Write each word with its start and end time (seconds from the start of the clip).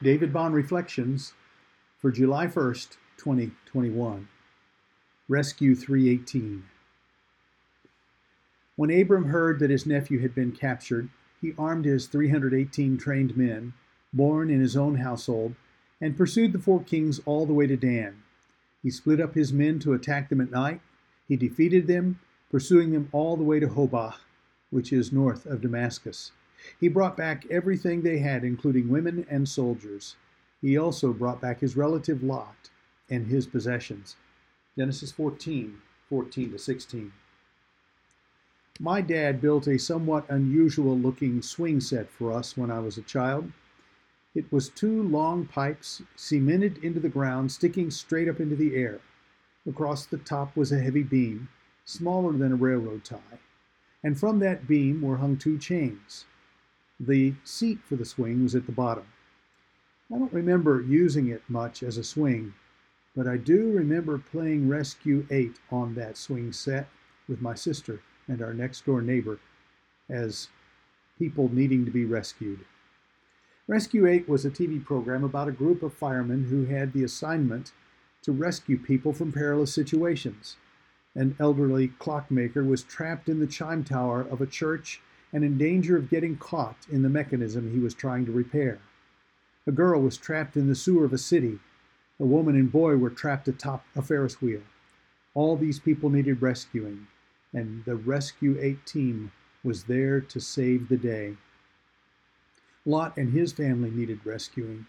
David 0.00 0.32
Bond 0.32 0.54
Reflections 0.54 1.32
for 1.96 2.12
July 2.12 2.46
1st, 2.46 2.98
2021. 3.16 4.28
Rescue 5.26 5.74
318. 5.74 6.62
When 8.76 8.90
Abram 8.92 9.24
heard 9.24 9.58
that 9.58 9.70
his 9.70 9.86
nephew 9.86 10.20
had 10.20 10.36
been 10.36 10.52
captured, 10.52 11.08
he 11.40 11.52
armed 11.58 11.84
his 11.84 12.06
318 12.06 12.96
trained 12.96 13.36
men, 13.36 13.72
born 14.12 14.50
in 14.50 14.60
his 14.60 14.76
own 14.76 14.98
household, 14.98 15.56
and 16.00 16.16
pursued 16.16 16.52
the 16.52 16.60
four 16.60 16.80
kings 16.80 17.20
all 17.24 17.44
the 17.44 17.52
way 17.52 17.66
to 17.66 17.76
Dan. 17.76 18.22
He 18.80 18.92
split 18.92 19.20
up 19.20 19.34
his 19.34 19.52
men 19.52 19.80
to 19.80 19.94
attack 19.94 20.28
them 20.28 20.40
at 20.40 20.52
night. 20.52 20.80
He 21.26 21.34
defeated 21.34 21.88
them, 21.88 22.20
pursuing 22.52 22.92
them 22.92 23.08
all 23.10 23.36
the 23.36 23.42
way 23.42 23.58
to 23.58 23.66
Hobah, 23.66 24.14
which 24.70 24.92
is 24.92 25.10
north 25.10 25.44
of 25.44 25.60
Damascus. 25.60 26.30
He 26.80 26.88
brought 26.88 27.16
back 27.16 27.46
everything 27.50 28.02
they 28.02 28.18
had, 28.18 28.44
including 28.44 28.88
women 28.88 29.26
and 29.30 29.48
soldiers. 29.48 30.16
He 30.60 30.76
also 30.76 31.12
brought 31.12 31.40
back 31.40 31.60
his 31.60 31.76
relative 31.76 32.22
Lot 32.22 32.70
and 33.08 33.26
his 33.26 33.46
possessions. 33.46 34.16
Genesis 34.76 35.12
14 35.12 35.80
14 36.08 36.52
to 36.52 36.58
16. 36.58 37.12
My 38.80 39.00
dad 39.00 39.40
built 39.40 39.66
a 39.66 39.78
somewhat 39.78 40.24
unusual 40.30 40.96
looking 40.96 41.42
swing 41.42 41.80
set 41.80 42.08
for 42.10 42.32
us 42.32 42.56
when 42.56 42.70
I 42.70 42.78
was 42.78 42.96
a 42.96 43.02
child. 43.02 43.52
It 44.34 44.50
was 44.52 44.68
two 44.68 45.02
long 45.02 45.46
pipes 45.46 46.00
cemented 46.16 46.78
into 46.78 47.00
the 47.00 47.08
ground, 47.08 47.50
sticking 47.50 47.90
straight 47.90 48.28
up 48.28 48.40
into 48.40 48.56
the 48.56 48.76
air. 48.76 49.00
Across 49.66 50.06
the 50.06 50.18
top 50.18 50.56
was 50.56 50.72
a 50.72 50.78
heavy 50.78 51.02
beam, 51.02 51.48
smaller 51.84 52.32
than 52.32 52.52
a 52.52 52.56
railroad 52.56 53.04
tie, 53.04 53.40
and 54.02 54.18
from 54.18 54.38
that 54.38 54.68
beam 54.68 55.02
were 55.02 55.16
hung 55.16 55.36
two 55.36 55.58
chains. 55.58 56.24
The 57.00 57.34
seat 57.44 57.78
for 57.84 57.94
the 57.94 58.04
swing 58.04 58.42
was 58.42 58.56
at 58.56 58.66
the 58.66 58.72
bottom. 58.72 59.04
I 60.12 60.18
don't 60.18 60.32
remember 60.32 60.80
using 60.80 61.28
it 61.28 61.42
much 61.48 61.82
as 61.82 61.96
a 61.96 62.02
swing, 62.02 62.54
but 63.14 63.28
I 63.28 63.36
do 63.36 63.70
remember 63.70 64.18
playing 64.18 64.68
Rescue 64.68 65.26
8 65.30 65.60
on 65.70 65.94
that 65.94 66.16
swing 66.16 66.52
set 66.52 66.88
with 67.28 67.40
my 67.40 67.54
sister 67.54 68.00
and 68.26 68.42
our 68.42 68.52
next 68.52 68.84
door 68.84 69.00
neighbor 69.00 69.38
as 70.08 70.48
people 71.18 71.50
needing 71.52 71.84
to 71.84 71.90
be 71.90 72.04
rescued. 72.04 72.64
Rescue 73.68 74.06
8 74.06 74.28
was 74.28 74.44
a 74.44 74.50
TV 74.50 74.82
program 74.84 75.22
about 75.22 75.48
a 75.48 75.52
group 75.52 75.82
of 75.82 75.92
firemen 75.92 76.44
who 76.44 76.64
had 76.64 76.92
the 76.92 77.04
assignment 77.04 77.72
to 78.22 78.32
rescue 78.32 78.78
people 78.78 79.12
from 79.12 79.30
perilous 79.30 79.72
situations. 79.72 80.56
An 81.14 81.36
elderly 81.38 81.88
clockmaker 81.88 82.64
was 82.64 82.82
trapped 82.82 83.28
in 83.28 83.40
the 83.40 83.46
chime 83.46 83.84
tower 83.84 84.22
of 84.22 84.40
a 84.40 84.46
church 84.46 85.00
and 85.32 85.44
in 85.44 85.58
danger 85.58 85.96
of 85.96 86.10
getting 86.10 86.36
caught 86.36 86.86
in 86.90 87.02
the 87.02 87.08
mechanism 87.08 87.72
he 87.72 87.78
was 87.78 87.94
trying 87.94 88.24
to 88.26 88.32
repair. 88.32 88.78
A 89.66 89.72
girl 89.72 90.00
was 90.00 90.16
trapped 90.16 90.56
in 90.56 90.66
the 90.66 90.74
sewer 90.74 91.04
of 91.04 91.12
a 91.12 91.18
city. 91.18 91.58
A 92.18 92.24
woman 92.24 92.54
and 92.54 92.72
boy 92.72 92.96
were 92.96 93.10
trapped 93.10 93.48
atop 93.48 93.84
a 93.94 94.02
Ferris 94.02 94.40
wheel. 94.40 94.62
All 95.34 95.56
these 95.56 95.78
people 95.78 96.10
needed 96.10 96.42
rescuing, 96.42 97.06
and 97.52 97.84
the 97.84 97.94
Rescue 97.94 98.58
8 98.60 98.86
team 98.86 99.30
was 99.62 99.84
there 99.84 100.20
to 100.20 100.40
save 100.40 100.88
the 100.88 100.96
day. 100.96 101.36
Lot 102.86 103.16
and 103.16 103.32
his 103.32 103.52
family 103.52 103.90
needed 103.90 104.20
rescuing. 104.24 104.86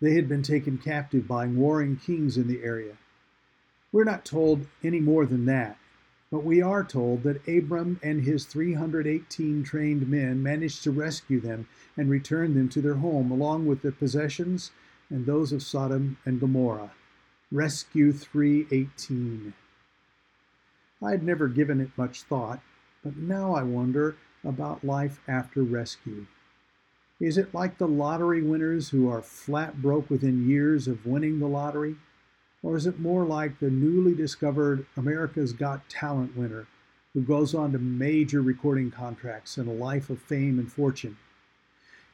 They 0.00 0.14
had 0.14 0.28
been 0.28 0.42
taken 0.42 0.78
captive 0.78 1.28
by 1.28 1.46
warring 1.46 1.96
kings 1.96 2.36
in 2.36 2.48
the 2.48 2.62
area. 2.62 2.96
We're 3.92 4.04
not 4.04 4.24
told 4.24 4.66
any 4.82 5.00
more 5.00 5.24
than 5.24 5.44
that, 5.46 5.78
but 6.30 6.44
we 6.44 6.60
are 6.60 6.84
told 6.84 7.22
that 7.22 7.46
Abram 7.48 7.98
and 8.02 8.24
his 8.24 8.44
318 8.44 9.62
trained 9.64 10.08
men 10.08 10.42
managed 10.42 10.82
to 10.84 10.90
rescue 10.90 11.40
them 11.40 11.66
and 11.96 12.10
return 12.10 12.54
them 12.54 12.68
to 12.68 12.82
their 12.82 12.96
home, 12.96 13.30
along 13.30 13.66
with 13.66 13.82
the 13.82 13.92
possessions 13.92 14.70
and 15.08 15.24
those 15.24 15.52
of 15.52 15.62
Sodom 15.62 16.18
and 16.26 16.38
Gomorrah. 16.38 16.92
Rescue 17.50 18.12
318. 18.12 19.54
I 21.02 21.10
had 21.10 21.22
never 21.22 21.48
given 21.48 21.80
it 21.80 21.96
much 21.96 22.22
thought, 22.22 22.60
but 23.02 23.16
now 23.16 23.54
I 23.54 23.62
wonder 23.62 24.16
about 24.44 24.84
life 24.84 25.20
after 25.26 25.62
rescue. 25.62 26.26
Is 27.20 27.38
it 27.38 27.54
like 27.54 27.78
the 27.78 27.88
lottery 27.88 28.42
winners 28.42 28.90
who 28.90 29.10
are 29.10 29.22
flat 29.22 29.80
broke 29.80 30.10
within 30.10 30.48
years 30.48 30.86
of 30.86 31.06
winning 31.06 31.38
the 31.38 31.48
lottery? 31.48 31.96
Or 32.62 32.76
is 32.76 32.86
it 32.86 32.98
more 32.98 33.24
like 33.24 33.58
the 33.58 33.70
newly 33.70 34.14
discovered 34.14 34.84
America's 34.96 35.52
Got 35.52 35.88
Talent 35.88 36.36
winner 36.36 36.66
who 37.14 37.22
goes 37.22 37.54
on 37.54 37.72
to 37.72 37.78
major 37.78 38.42
recording 38.42 38.90
contracts 38.90 39.56
and 39.56 39.68
a 39.68 39.72
life 39.72 40.10
of 40.10 40.20
fame 40.20 40.58
and 40.58 40.70
fortune? 40.70 41.16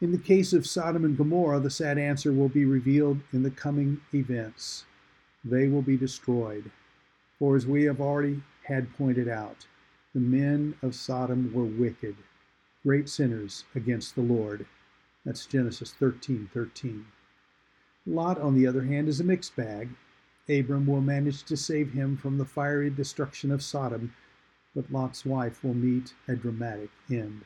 In 0.00 0.12
the 0.12 0.18
case 0.18 0.52
of 0.52 0.66
Sodom 0.66 1.04
and 1.04 1.16
Gomorrah, 1.16 1.60
the 1.60 1.70
sad 1.70 1.96
answer 1.96 2.32
will 2.32 2.50
be 2.50 2.66
revealed 2.66 3.20
in 3.32 3.42
the 3.42 3.50
coming 3.50 4.02
events. 4.12 4.84
They 5.42 5.66
will 5.66 5.82
be 5.82 5.96
destroyed. 5.96 6.70
For 7.38 7.56
as 7.56 7.66
we 7.66 7.84
have 7.84 8.00
already 8.00 8.42
had 8.64 8.94
pointed 8.96 9.28
out, 9.28 9.66
the 10.12 10.20
men 10.20 10.74
of 10.82 10.94
Sodom 10.94 11.52
were 11.54 11.64
wicked, 11.64 12.16
great 12.82 13.08
sinners 13.08 13.64
against 13.74 14.14
the 14.14 14.20
Lord. 14.20 14.66
That's 15.24 15.46
Genesis 15.46 15.92
13 15.92 16.50
13. 16.52 17.06
Lot, 18.06 18.38
on 18.38 18.54
the 18.54 18.66
other 18.66 18.82
hand, 18.82 19.08
is 19.08 19.20
a 19.20 19.24
mixed 19.24 19.56
bag. 19.56 19.88
Abram 20.48 20.86
will 20.86 21.00
manage 21.00 21.42
to 21.44 21.56
save 21.56 21.92
him 21.92 22.16
from 22.16 22.36
the 22.36 22.44
fiery 22.44 22.90
destruction 22.90 23.50
of 23.50 23.62
Sodom, 23.62 24.12
but 24.74 24.92
Lot's 24.92 25.24
wife 25.24 25.64
will 25.64 25.74
meet 25.74 26.12
a 26.28 26.36
dramatic 26.36 26.90
end. 27.10 27.42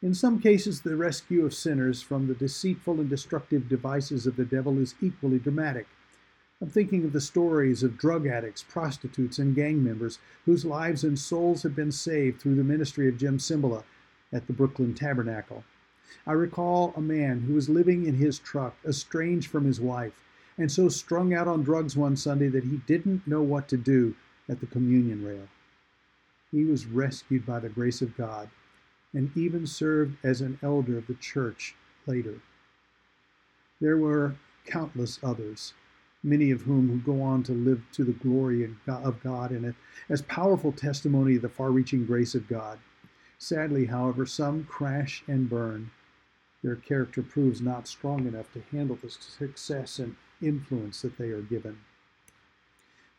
In 0.00 0.14
some 0.14 0.40
cases, 0.40 0.80
the 0.80 0.96
rescue 0.96 1.44
of 1.44 1.54
sinners 1.54 2.02
from 2.02 2.26
the 2.26 2.34
deceitful 2.34 3.00
and 3.00 3.08
destructive 3.08 3.68
devices 3.68 4.26
of 4.26 4.36
the 4.36 4.44
devil 4.44 4.78
is 4.78 4.94
equally 5.00 5.38
dramatic. 5.38 5.86
I'm 6.60 6.70
thinking 6.70 7.04
of 7.04 7.12
the 7.12 7.20
stories 7.20 7.82
of 7.82 7.98
drug 7.98 8.26
addicts, 8.26 8.62
prostitutes, 8.62 9.38
and 9.38 9.54
gang 9.54 9.82
members 9.82 10.18
whose 10.46 10.64
lives 10.64 11.04
and 11.04 11.18
souls 11.18 11.62
have 11.62 11.74
been 11.74 11.92
saved 11.92 12.40
through 12.40 12.54
the 12.54 12.64
ministry 12.64 13.08
of 13.08 13.18
Jim 13.18 13.38
Cymbala 13.38 13.84
at 14.32 14.46
the 14.46 14.52
Brooklyn 14.52 14.94
Tabernacle. 14.94 15.64
I 16.26 16.32
recall 16.32 16.94
a 16.96 17.02
man 17.02 17.40
who 17.40 17.54
was 17.54 17.68
living 17.68 18.06
in 18.06 18.14
his 18.14 18.38
truck, 18.38 18.76
estranged 18.86 19.50
from 19.50 19.64
his 19.64 19.80
wife 19.80 20.12
and 20.56 20.70
so 20.70 20.88
strung 20.88 21.34
out 21.34 21.48
on 21.48 21.62
drugs 21.62 21.96
one 21.96 22.16
Sunday 22.16 22.48
that 22.48 22.64
he 22.64 22.78
didn't 22.86 23.26
know 23.26 23.42
what 23.42 23.68
to 23.68 23.76
do 23.76 24.14
at 24.48 24.60
the 24.60 24.66
communion 24.66 25.24
rail. 25.24 25.48
He 26.52 26.64
was 26.64 26.86
rescued 26.86 27.44
by 27.44 27.58
the 27.58 27.68
grace 27.68 28.00
of 28.00 28.16
God 28.16 28.48
and 29.12 29.36
even 29.36 29.66
served 29.66 30.16
as 30.24 30.40
an 30.40 30.58
elder 30.62 30.98
of 30.98 31.06
the 31.06 31.14
church 31.14 31.74
later. 32.06 32.40
There 33.80 33.96
were 33.96 34.36
countless 34.66 35.18
others, 35.22 35.74
many 36.22 36.50
of 36.50 36.62
whom 36.62 36.88
who 36.88 36.98
go 36.98 37.22
on 37.22 37.42
to 37.44 37.52
live 37.52 37.82
to 37.92 38.04
the 38.04 38.12
glory 38.12 38.64
of 38.64 39.22
God 39.22 39.50
and 39.50 39.74
as 40.08 40.22
powerful 40.22 40.72
testimony 40.72 41.36
of 41.36 41.42
the 41.42 41.48
far 41.48 41.70
reaching 41.70 42.06
grace 42.06 42.34
of 42.34 42.48
God. 42.48 42.78
Sadly, 43.38 43.86
however, 43.86 44.24
some 44.24 44.64
crash 44.64 45.22
and 45.26 45.50
burn. 45.50 45.90
Their 46.62 46.76
character 46.76 47.22
proves 47.22 47.60
not 47.60 47.86
strong 47.86 48.26
enough 48.26 48.50
to 48.54 48.62
handle 48.72 48.98
the 49.02 49.10
success 49.10 49.98
and 49.98 50.16
influence 50.42 51.02
that 51.02 51.18
they 51.18 51.30
are 51.30 51.42
given. 51.42 51.78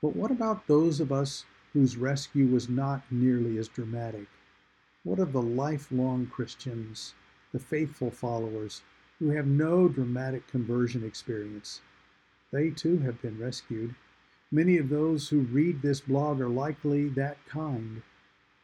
But 0.01 0.15
what 0.15 0.31
about 0.31 0.67
those 0.67 0.99
of 0.99 1.11
us 1.11 1.45
whose 1.73 1.97
rescue 1.97 2.47
was 2.47 2.69
not 2.69 3.01
nearly 3.11 3.57
as 3.57 3.67
dramatic? 3.67 4.27
What 5.03 5.19
of 5.19 5.33
the 5.33 5.41
lifelong 5.41 6.27
Christians, 6.27 7.13
the 7.51 7.59
faithful 7.59 8.11
followers, 8.11 8.81
who 9.19 9.29
have 9.29 9.47
no 9.47 9.87
dramatic 9.87 10.47
conversion 10.47 11.03
experience? 11.03 11.81
They 12.51 12.69
too 12.69 12.99
have 12.99 13.21
been 13.21 13.39
rescued. 13.39 13.95
Many 14.51 14.77
of 14.77 14.89
those 14.89 15.29
who 15.29 15.39
read 15.39 15.81
this 15.81 16.01
blog 16.01 16.39
are 16.39 16.49
likely 16.49 17.09
that 17.09 17.37
kind. 17.47 18.01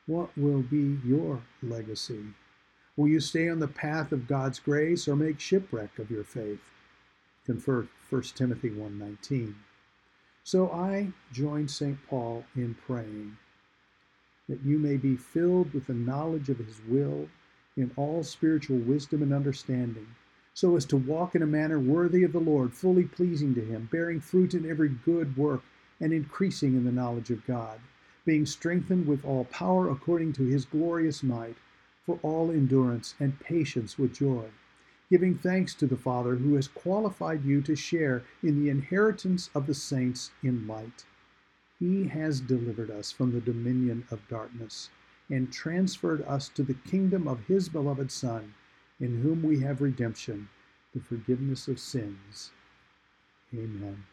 What 0.06 0.30
will 0.38 0.62
be 0.62 1.00
your 1.06 1.42
legacy? 1.62 2.26
Will 2.96 3.08
you 3.08 3.20
stay 3.20 3.50
on 3.50 3.60
the 3.60 3.68
path 3.68 4.12
of 4.12 4.28
God's 4.28 4.60
grace 4.60 5.08
or 5.08 5.16
make 5.16 5.40
shipwreck 5.40 5.98
of 5.98 6.12
your 6.12 6.24
faith? 6.24 6.60
Confer 7.46 7.88
1 8.12 8.36
Timothy 8.36 8.70
1:19. 8.70 9.56
So 10.44 10.70
I 10.70 11.14
join 11.32 11.70
St. 11.70 11.98
Paul 12.08 12.44
in 12.58 12.74
praying 12.74 13.38
that 14.50 14.66
you 14.66 14.78
may 14.78 14.98
be 14.98 15.16
filled 15.16 15.74
with 15.74 15.88
the 15.88 15.94
knowledge 15.94 16.50
of 16.50 16.58
his 16.58 16.82
will 16.86 17.30
in 17.78 17.90
all 17.96 18.22
spiritual 18.22 18.80
wisdom 18.80 19.24
and 19.24 19.32
understanding, 19.32 20.08
so 20.54 20.76
as 20.76 20.86
to 20.88 20.98
walk 20.98 21.36
in 21.36 21.42
a 21.42 21.48
manner 21.48 21.80
worthy 21.80 22.24
of 22.24 22.34
the 22.34 22.42
Lord, 22.42 22.74
fully 22.74 23.06
pleasing 23.06 23.56
to 23.56 23.64
him, 23.64 23.88
bearing 23.90 24.20
fruit 24.20 24.54
in 24.54 24.70
every 24.70 24.90
good 24.90 25.38
work 25.38 25.64
and 26.02 26.12
increasing 26.12 26.76
in 26.76 26.84
the 26.84 26.92
knowledge 26.92 27.30
of 27.30 27.48
God, 27.48 27.80
being 28.26 28.46
strengthened 28.46 29.08
with 29.08 29.24
all 29.24 29.46
power 29.46 29.90
according 29.90 30.34
to 30.34 30.44
his 30.44 30.66
glorious 30.66 31.24
might, 31.24 31.56
for 32.06 32.20
all 32.24 32.52
endurance 32.52 33.16
and 33.22 33.40
patience 33.40 33.98
with 33.98 34.16
joy 34.16 34.50
giving 35.12 35.38
thanks 35.38 35.76
to 35.76 35.86
the 35.86 35.98
Father 35.98 36.36
who 36.36 36.56
has 36.56 36.70
qualified 36.70 37.44
you 37.44 37.62
to 37.62 37.76
share 37.76 38.24
in 38.42 38.64
the 38.64 38.70
inheritance 38.70 39.50
of 39.54 39.68
the 39.68 39.74
saints 39.74 40.32
in 40.42 40.66
light. 40.66 41.06
He 41.80 42.08
has 42.08 42.40
delivered 42.40 42.90
us 42.90 43.12
from 43.12 43.34
the 43.34 43.42
dominion 43.42 44.08
of 44.10 44.26
darkness 44.30 44.90
and 45.30 45.52
transferred 45.52 46.22
us 46.24 46.48
to 46.50 46.64
the 46.64 46.76
kingdom 46.90 47.28
of 47.28 47.46
His 47.46 47.68
beloved 47.68 48.10
Son, 48.10 48.54
in 49.02 49.22
whom 49.22 49.44
we 49.44 49.60
have 49.60 49.82
redemption, 49.82 50.48
the 50.94 51.02
forgiveness 51.02 51.68
of 51.68 51.78
sins. 51.78 52.52
Amen. 53.54 54.06